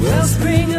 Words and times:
Wellspring 0.00 0.77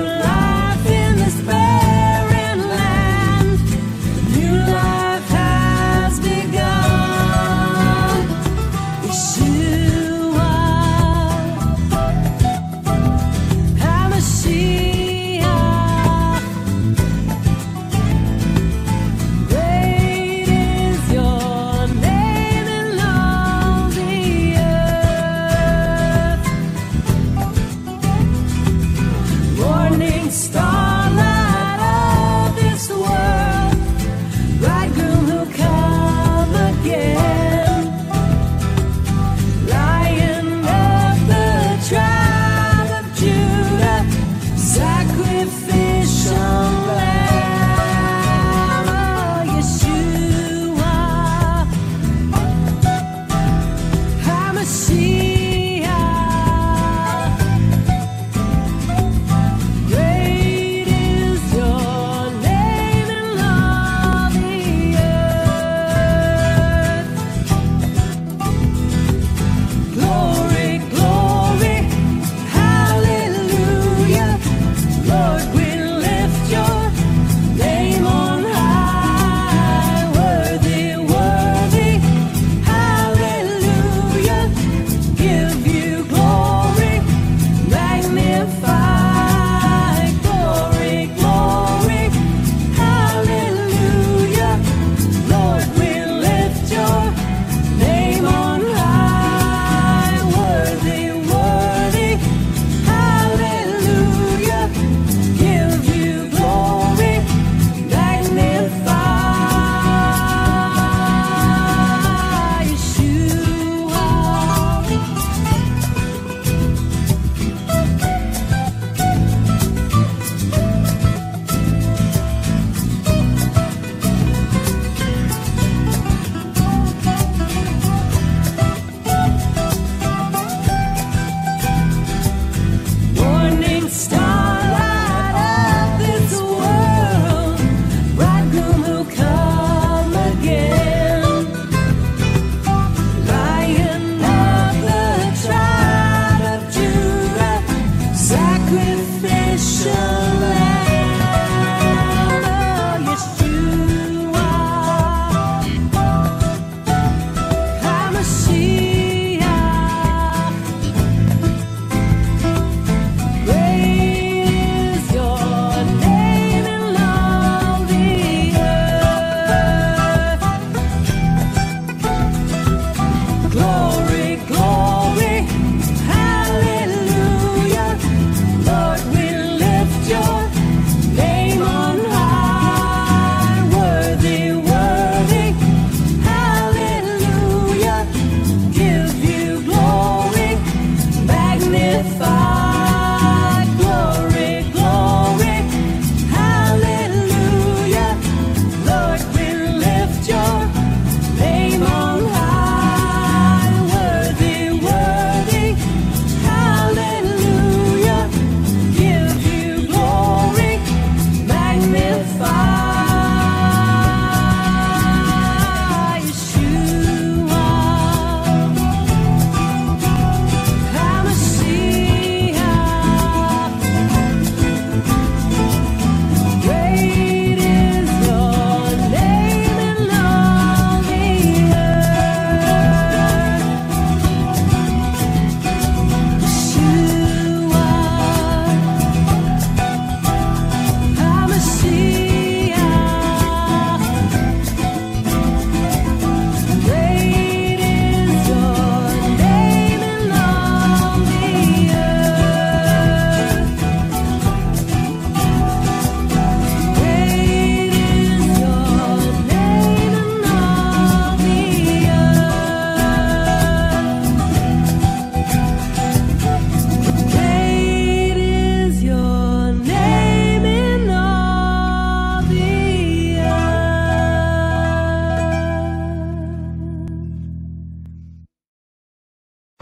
fire. 212.40 212.79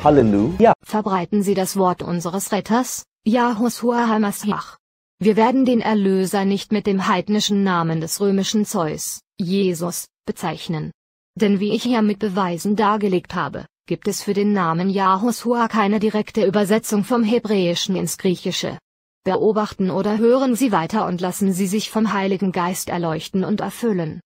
Halleluja. 0.07 0.71
Verbreiten 0.85 1.43
Sie 1.43 1.53
das 1.53 1.75
Wort 1.75 2.01
unseres 2.01 2.53
Retters, 2.53 3.03
Yahushua 3.25 4.07
HaMashiach. 4.07 4.77
Wir 5.19 5.35
werden 5.35 5.65
den 5.65 5.81
Erlöser 5.81 6.45
nicht 6.45 6.71
mit 6.71 6.87
dem 6.87 7.09
heidnischen 7.09 7.61
Namen 7.65 7.99
des 7.99 8.21
römischen 8.21 8.63
Zeus, 8.63 9.19
Jesus, 9.37 10.07
bezeichnen. 10.25 10.93
Denn 11.35 11.59
wie 11.59 11.73
ich 11.73 11.83
hier 11.83 12.01
mit 12.03 12.19
Beweisen 12.19 12.77
dargelegt 12.77 13.35
habe, 13.35 13.65
gibt 13.85 14.07
es 14.07 14.23
für 14.23 14.33
den 14.33 14.53
Namen 14.53 14.89
Yahushua 14.89 15.67
keine 15.67 15.99
direkte 15.99 16.45
Übersetzung 16.45 17.03
vom 17.03 17.23
Hebräischen 17.25 17.97
ins 17.97 18.17
Griechische. 18.17 18.77
Beobachten 19.25 19.91
oder 19.91 20.17
hören 20.17 20.55
Sie 20.55 20.71
weiter 20.71 21.05
und 21.05 21.19
lassen 21.19 21.51
Sie 21.51 21.67
sich 21.67 21.91
vom 21.91 22.13
Heiligen 22.13 22.53
Geist 22.53 22.87
erleuchten 22.87 23.43
und 23.43 23.59
erfüllen. 23.59 24.21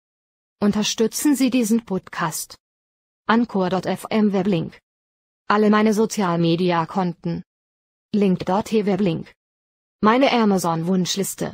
Unterstützen 0.60 1.36
Sie 1.36 1.52
diesen 1.52 1.86
Podcast. 1.86 2.56
Anchor.fm 3.28 4.34
Weblink. 4.34 4.80
Alle 5.50 5.70
meine 5.70 5.94
Sozialmedia-Konten. 5.94 7.42
Link.tv 8.14 8.86
Weblink. 8.86 9.32
Meine 10.02 10.30
Amazon-Wunschliste. 10.34 11.54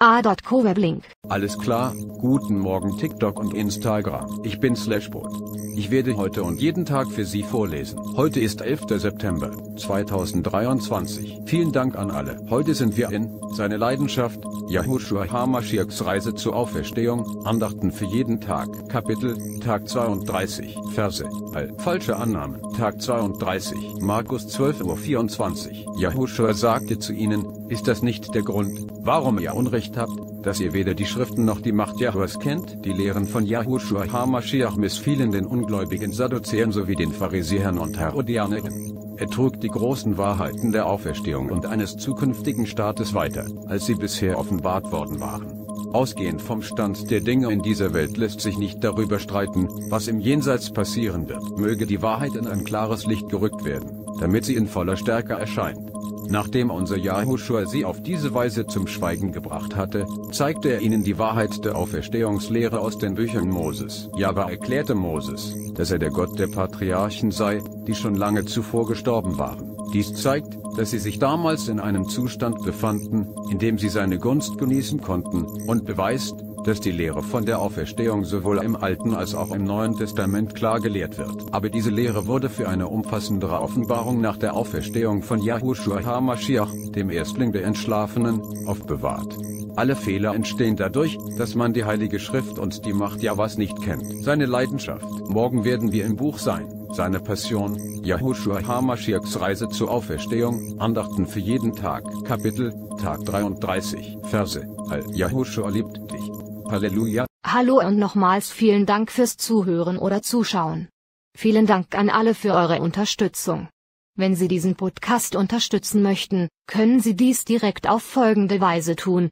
A.co 0.00 0.64
Weblink. 0.64 1.04
Alles 1.28 1.56
klar, 1.56 1.94
guten 2.18 2.58
Morgen 2.58 2.98
TikTok 2.98 3.38
und 3.38 3.54
Instagram. 3.54 4.40
Ich 4.42 4.58
bin 4.58 4.74
Slashbot. 4.74 5.30
Ich 5.76 5.90
werde 5.90 6.16
heute 6.16 6.42
und 6.42 6.60
jeden 6.60 6.84
Tag 6.84 7.10
für 7.10 7.24
Sie 7.24 7.44
vorlesen. 7.44 8.00
Heute 8.16 8.40
ist 8.40 8.60
11. 8.60 8.86
September 8.96 9.52
2023. 9.76 11.42
Vielen 11.46 11.70
Dank 11.70 11.96
an 11.96 12.10
alle. 12.10 12.44
Heute 12.50 12.74
sind 12.74 12.96
wir 12.96 13.10
in 13.10 13.40
seine 13.52 13.76
Leidenschaft, 13.76 14.40
Yahushua 14.68 15.30
HaMashiachs 15.30 16.04
Reise 16.04 16.34
zur 16.34 16.56
Auferstehung, 16.56 17.46
Andachten 17.46 17.92
für 17.92 18.06
jeden 18.06 18.40
Tag, 18.40 18.88
Kapitel, 18.88 19.36
Tag 19.60 19.88
32, 19.88 20.76
Verse, 20.92 21.24
All, 21.54 21.72
falsche 21.78 22.16
Annahmen, 22.16 22.60
Tag 22.76 23.00
32, 23.00 24.00
Markus 24.00 24.46
12.24 24.58 25.86
Uhr. 25.86 25.98
Yahushua 26.00 26.52
sagte 26.52 26.98
zu 26.98 27.12
ihnen, 27.12 27.46
ist 27.74 27.88
das 27.88 28.02
nicht 28.02 28.32
der 28.36 28.42
Grund, 28.42 28.86
warum 29.00 29.40
ihr 29.40 29.56
Unrecht 29.56 29.96
habt, 29.96 30.46
dass 30.46 30.60
ihr 30.60 30.72
weder 30.72 30.94
die 30.94 31.06
Schriften 31.06 31.44
noch 31.44 31.60
die 31.60 31.72
Macht 31.72 31.98
Jahwes 31.98 32.38
kennt? 32.38 32.84
Die 32.84 32.92
Lehren 32.92 33.26
von 33.26 33.44
Yahushua 33.44 34.12
HaMashiach 34.12 34.76
missfielen 34.76 35.32
den 35.32 35.44
ungläubigen 35.44 36.12
Sadduzäern 36.12 36.70
sowie 36.70 36.94
den 36.94 37.10
Pharisäern 37.10 37.78
und 37.78 37.98
Herodianern. 37.98 39.16
Er 39.16 39.26
trug 39.26 39.60
die 39.60 39.68
großen 39.68 40.16
Wahrheiten 40.16 40.70
der 40.70 40.86
Auferstehung 40.86 41.50
und 41.50 41.66
eines 41.66 41.96
zukünftigen 41.96 42.66
Staates 42.66 43.12
weiter, 43.12 43.46
als 43.66 43.86
sie 43.86 43.96
bisher 43.96 44.38
offenbart 44.38 44.92
worden 44.92 45.18
waren. 45.18 45.64
Ausgehend 45.92 46.42
vom 46.42 46.62
Stand 46.62 47.10
der 47.10 47.22
Dinge 47.22 47.50
in 47.50 47.60
dieser 47.60 47.92
Welt 47.92 48.16
lässt 48.16 48.40
sich 48.40 48.56
nicht 48.56 48.84
darüber 48.84 49.18
streiten, 49.18 49.68
was 49.90 50.06
im 50.06 50.20
Jenseits 50.20 50.72
passieren 50.72 51.28
wird. 51.28 51.58
Möge 51.58 51.86
die 51.86 52.02
Wahrheit 52.02 52.36
in 52.36 52.46
ein 52.46 52.64
klares 52.64 53.04
Licht 53.04 53.28
gerückt 53.30 53.64
werden, 53.64 54.04
damit 54.20 54.44
sie 54.44 54.54
in 54.54 54.68
voller 54.68 54.96
Stärke 54.96 55.32
erscheint. 55.32 55.93
Nachdem 56.28 56.70
unser 56.70 56.96
Yahushua 56.96 57.66
sie 57.66 57.84
auf 57.84 58.02
diese 58.02 58.34
Weise 58.34 58.66
zum 58.66 58.86
Schweigen 58.86 59.32
gebracht 59.32 59.76
hatte, 59.76 60.06
zeigte 60.32 60.70
er 60.70 60.80
ihnen 60.80 61.04
die 61.04 61.18
Wahrheit 61.18 61.64
der 61.64 61.76
Auferstehungslehre 61.76 62.80
aus 62.80 62.98
den 62.98 63.14
Büchern 63.14 63.48
Moses. 63.48 64.08
Jahwe 64.16 64.50
erklärte 64.50 64.94
Moses, 64.94 65.54
dass 65.74 65.90
er 65.90 65.98
der 65.98 66.10
Gott 66.10 66.38
der 66.38 66.48
Patriarchen 66.48 67.30
sei, 67.30 67.60
die 67.86 67.94
schon 67.94 68.14
lange 68.14 68.44
zuvor 68.44 68.86
gestorben 68.86 69.38
waren. 69.38 69.76
Dies 69.92 70.14
zeigt, 70.14 70.56
dass 70.76 70.90
sie 70.90 70.98
sich 70.98 71.18
damals 71.18 71.68
in 71.68 71.78
einem 71.78 72.08
Zustand 72.08 72.62
befanden, 72.64 73.28
in 73.50 73.58
dem 73.58 73.78
sie 73.78 73.88
seine 73.88 74.18
Gunst 74.18 74.58
genießen 74.58 75.00
konnten, 75.00 75.44
und 75.68 75.84
beweist, 75.84 76.34
dass 76.64 76.80
die 76.80 76.90
Lehre 76.90 77.22
von 77.22 77.44
der 77.44 77.60
Auferstehung 77.60 78.24
sowohl 78.24 78.58
im 78.58 78.76
Alten 78.76 79.14
als 79.14 79.34
auch 79.34 79.52
im 79.52 79.64
Neuen 79.64 79.96
Testament 79.96 80.54
klar 80.54 80.80
gelehrt 80.80 81.18
wird. 81.18 81.52
Aber 81.52 81.68
diese 81.68 81.90
Lehre 81.90 82.26
wurde 82.26 82.48
für 82.48 82.68
eine 82.68 82.88
umfassendere 82.88 83.60
Offenbarung 83.60 84.20
nach 84.20 84.36
der 84.36 84.54
Auferstehung 84.54 85.22
von 85.22 85.40
Yahushua 85.40 86.04
HaMashiach, 86.04 86.72
dem 86.94 87.10
Erstling 87.10 87.52
der 87.52 87.64
Entschlafenen, 87.64 88.40
aufbewahrt. 88.66 89.36
Alle 89.76 89.96
Fehler 89.96 90.34
entstehen 90.34 90.76
dadurch, 90.76 91.18
dass 91.36 91.54
man 91.54 91.72
die 91.72 91.84
Heilige 91.84 92.20
Schrift 92.20 92.58
und 92.58 92.86
die 92.86 92.92
Macht 92.92 93.22
Javas 93.22 93.58
nicht 93.58 93.82
kennt. 93.82 94.22
Seine 94.22 94.46
Leidenschaft. 94.46 95.04
Morgen 95.28 95.64
werden 95.64 95.92
wir 95.92 96.04
im 96.04 96.16
Buch 96.16 96.38
sein. 96.38 96.66
Seine 96.92 97.18
Passion, 97.18 97.76
Yahushua 98.04 98.64
HaMashiachs 98.64 99.40
Reise 99.40 99.68
zur 99.68 99.90
Auferstehung, 99.90 100.78
Andachten 100.78 101.26
für 101.26 101.40
jeden 101.40 101.74
Tag, 101.74 102.04
Kapitel, 102.24 102.72
Tag 103.00 103.24
33, 103.24 104.18
Verse, 104.22 104.64
All 104.88 105.02
Yahushua 105.12 105.70
liebt 105.70 105.98
dich. 106.12 106.53
Halleluja. 106.74 107.26
Hallo 107.46 107.78
und 107.78 107.98
nochmals 107.98 108.50
vielen 108.50 108.84
Dank 108.84 109.12
fürs 109.12 109.36
Zuhören 109.36 109.96
oder 109.96 110.22
Zuschauen. 110.22 110.88
Vielen 111.36 111.66
Dank 111.66 111.94
an 111.94 112.10
alle 112.10 112.34
für 112.34 112.52
eure 112.52 112.80
Unterstützung. 112.80 113.68
Wenn 114.16 114.34
Sie 114.34 114.48
diesen 114.48 114.74
Podcast 114.74 115.36
unterstützen 115.36 116.02
möchten, 116.02 116.48
können 116.66 116.98
Sie 116.98 117.14
dies 117.14 117.44
direkt 117.44 117.88
auf 117.88 118.02
folgende 118.02 118.60
Weise 118.60 118.96
tun. 118.96 119.30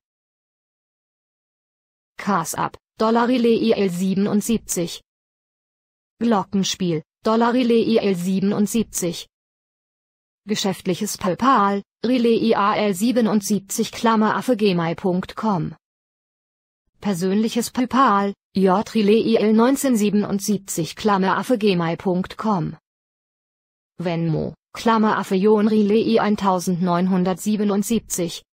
Cars 2.16 2.54
Up, 2.54 2.78
Dollarile 2.98 3.48
IL 3.48 3.90
77. 3.90 5.00
Glockenspiel, 6.20 7.02
Dollarile 7.24 7.74
IL 7.74 8.14
77. 8.14 9.26
Geschäftliches 10.46 11.18
PayPal, 11.18 11.82
Relais 12.04 12.40
IAL 12.40 12.94
77 12.94 13.90
Klammer 13.90 14.36
Persönliches 17.02 17.70
PayPal, 17.72 18.32
jrelil 18.54 19.38
1977 19.38 20.94
Klammeraffe 20.94 21.58
gmail.com 21.58 22.76
Venmo, 23.98 24.54
Klammeraffe 24.72 25.34
Jonrilei 25.34 26.20
1977 26.20 28.44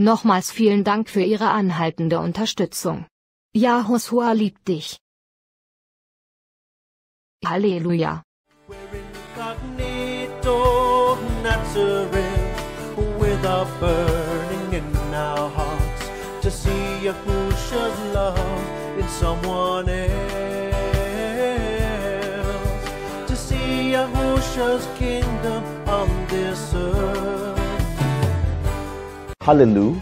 Nochmals 0.00 0.50
vielen 0.50 0.82
Dank 0.82 1.08
für 1.08 1.22
Ihre 1.22 1.50
anhaltende 1.50 2.18
Unterstützung. 2.18 3.06
Yahushua 3.54 4.32
liebt 4.32 4.66
dich. 4.68 4.98
Halleluja. 7.44 8.24
with 13.20 14.27
see 17.08 17.14
Yahusha's 17.14 17.98
love 18.14 18.98
in 18.98 19.08
someone 19.08 19.88
else, 19.88 20.08
to 23.26 23.36
see 23.36 23.92
Yahusha's 23.92 24.86
kingdom 24.98 25.62
on 25.88 26.08
this 26.28 26.74
earth. 26.74 27.58
Halleluja. 29.40 29.98